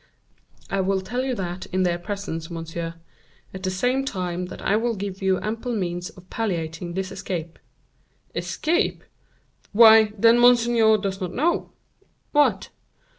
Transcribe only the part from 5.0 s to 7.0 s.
you ample means of palliating